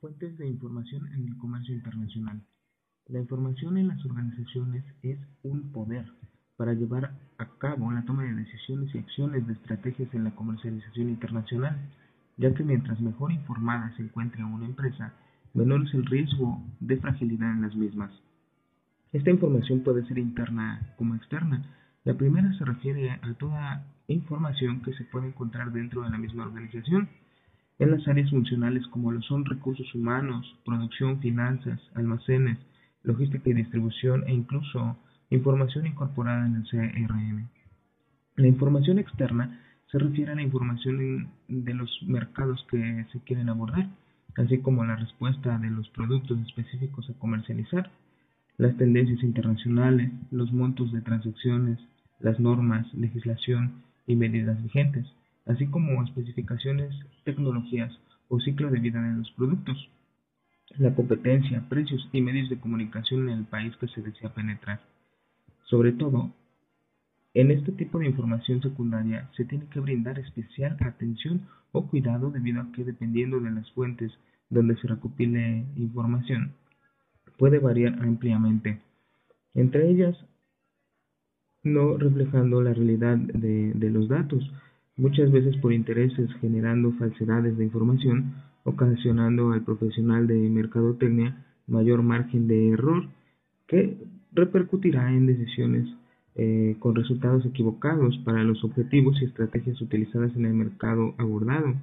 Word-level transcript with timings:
Fuentes 0.00 0.36
de 0.36 0.46
información 0.46 1.06
en 1.14 1.26
el 1.26 1.38
comercio 1.38 1.74
internacional. 1.74 2.42
La 3.06 3.18
información 3.18 3.78
en 3.78 3.88
las 3.88 4.04
organizaciones 4.04 4.84
es 5.02 5.18
un 5.42 5.72
poder 5.72 6.04
para 6.58 6.74
llevar 6.74 7.14
a 7.38 7.46
cabo 7.58 7.90
la 7.90 8.04
toma 8.04 8.24
de 8.24 8.34
decisiones 8.34 8.94
y 8.94 8.98
acciones 8.98 9.46
de 9.46 9.54
estrategias 9.54 10.12
en 10.12 10.24
la 10.24 10.34
comercialización 10.34 11.08
internacional, 11.08 11.78
ya 12.36 12.52
que 12.52 12.62
mientras 12.62 13.00
mejor 13.00 13.32
informada 13.32 13.90
se 13.96 14.02
encuentre 14.02 14.44
una 14.44 14.66
empresa, 14.66 15.14
menor 15.54 15.86
es 15.86 15.94
el 15.94 16.04
riesgo 16.04 16.62
de 16.80 16.98
fragilidad 16.98 17.52
en 17.52 17.62
las 17.62 17.74
mismas. 17.74 18.12
Esta 19.12 19.30
información 19.30 19.80
puede 19.80 20.06
ser 20.06 20.18
interna 20.18 20.92
como 20.98 21.14
externa. 21.14 21.64
La 22.04 22.12
primera 22.12 22.52
se 22.58 22.66
refiere 22.66 23.12
a 23.12 23.34
toda 23.38 23.86
información 24.08 24.82
que 24.82 24.92
se 24.92 25.04
puede 25.04 25.28
encontrar 25.28 25.72
dentro 25.72 26.02
de 26.02 26.10
la 26.10 26.18
misma 26.18 26.44
organización, 26.44 27.08
en 27.78 27.90
las 27.90 28.06
áreas 28.08 28.30
funcionales 28.30 28.86
como 28.88 29.12
lo 29.12 29.20
son 29.22 29.44
recursos 29.44 29.94
humanos, 29.94 30.56
producción, 30.64 31.20
finanzas, 31.20 31.80
almacenes, 31.94 32.58
logística 33.02 33.50
y 33.50 33.54
distribución 33.54 34.24
e 34.26 34.32
incluso 34.32 34.96
información 35.30 35.86
incorporada 35.86 36.46
en 36.46 36.56
el 36.56 36.64
CRM. 36.64 37.48
La 38.36 38.46
información 38.46 38.98
externa 38.98 39.60
se 39.90 39.98
refiere 39.98 40.32
a 40.32 40.34
la 40.34 40.42
información 40.42 41.28
de 41.48 41.74
los 41.74 41.90
mercados 42.06 42.66
que 42.70 43.06
se 43.12 43.20
quieren 43.20 43.48
abordar, 43.48 43.88
así 44.36 44.58
como 44.58 44.84
la 44.84 44.96
respuesta 44.96 45.58
de 45.58 45.70
los 45.70 45.88
productos 45.90 46.38
específicos 46.40 47.08
a 47.08 47.18
comercializar, 47.18 47.90
las 48.56 48.76
tendencias 48.76 49.22
internacionales, 49.22 50.10
los 50.30 50.52
montos 50.52 50.92
de 50.92 51.02
transacciones, 51.02 51.78
las 52.20 52.40
normas, 52.40 52.92
legislación 52.94 53.82
y 54.06 54.16
medidas 54.16 54.62
vigentes 54.62 55.06
así 55.46 55.66
como 55.66 56.02
especificaciones, 56.02 56.94
tecnologías 57.24 57.92
o 58.28 58.40
ciclo 58.40 58.70
de 58.70 58.80
vida 58.80 59.00
de 59.00 59.16
los 59.16 59.30
productos, 59.32 59.88
la 60.78 60.94
competencia, 60.94 61.64
precios 61.68 62.08
y 62.12 62.20
medios 62.20 62.50
de 62.50 62.58
comunicación 62.58 63.28
en 63.28 63.38
el 63.38 63.44
país 63.44 63.74
que 63.76 63.88
se 63.88 64.02
desea 64.02 64.34
penetrar. 64.34 64.80
Sobre 65.64 65.92
todo, 65.92 66.32
en 67.34 67.50
este 67.50 67.72
tipo 67.72 67.98
de 67.98 68.06
información 68.06 68.60
secundaria 68.62 69.28
se 69.36 69.44
tiene 69.44 69.66
que 69.66 69.80
brindar 69.80 70.18
especial 70.18 70.76
atención 70.80 71.46
o 71.72 71.86
cuidado 71.86 72.30
debido 72.30 72.60
a 72.60 72.72
que 72.72 72.84
dependiendo 72.84 73.40
de 73.40 73.50
las 73.50 73.70
fuentes 73.72 74.12
donde 74.48 74.76
se 74.76 74.88
recopile 74.88 75.64
información, 75.76 76.52
puede 77.36 77.58
variar 77.58 77.94
ampliamente. 78.02 78.80
Entre 79.54 79.88
ellas, 79.88 80.16
no 81.62 81.96
reflejando 81.96 82.62
la 82.62 82.72
realidad 82.72 83.16
de, 83.16 83.72
de 83.74 83.90
los 83.90 84.08
datos, 84.08 84.50
muchas 84.96 85.30
veces 85.30 85.56
por 85.58 85.72
intereses 85.72 86.30
generando 86.40 86.92
falsedades 86.92 87.56
de 87.56 87.64
información, 87.64 88.34
ocasionando 88.64 89.52
al 89.52 89.62
profesional 89.62 90.26
de 90.26 90.34
mercadotecnia 90.50 91.44
mayor 91.66 92.02
margen 92.02 92.48
de 92.48 92.70
error 92.70 93.08
que 93.66 93.98
repercutirá 94.32 95.12
en 95.12 95.26
decisiones 95.26 95.88
eh, 96.34 96.76
con 96.78 96.94
resultados 96.94 97.44
equivocados 97.46 98.18
para 98.18 98.44
los 98.44 98.62
objetivos 98.62 99.20
y 99.20 99.24
estrategias 99.24 99.80
utilizadas 99.80 100.34
en 100.36 100.44
el 100.46 100.54
mercado 100.54 101.14
abordado. 101.18 101.74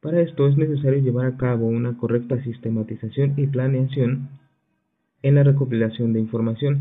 Para 0.00 0.20
esto 0.20 0.46
es 0.46 0.56
necesario 0.56 1.00
llevar 1.00 1.26
a 1.26 1.36
cabo 1.36 1.66
una 1.66 1.96
correcta 1.96 2.42
sistematización 2.42 3.34
y 3.36 3.46
planeación 3.46 4.28
en 5.22 5.34
la 5.34 5.42
recopilación 5.42 6.12
de 6.12 6.20
información. 6.20 6.80